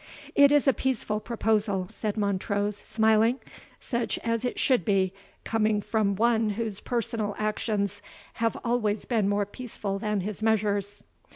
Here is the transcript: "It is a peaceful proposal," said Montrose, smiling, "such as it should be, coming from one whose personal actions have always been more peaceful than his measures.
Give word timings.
"It 0.33 0.51
is 0.51 0.67
a 0.67 0.73
peaceful 0.73 1.19
proposal," 1.19 1.87
said 1.91 2.17
Montrose, 2.17 2.77
smiling, 2.83 3.39
"such 3.79 4.17
as 4.23 4.43
it 4.43 4.57
should 4.57 4.83
be, 4.83 5.13
coming 5.43 5.79
from 5.79 6.15
one 6.15 6.49
whose 6.49 6.79
personal 6.79 7.35
actions 7.37 8.01
have 8.41 8.57
always 8.63 9.05
been 9.05 9.29
more 9.29 9.45
peaceful 9.45 9.99
than 9.99 10.21
his 10.21 10.41
measures. 10.41 11.03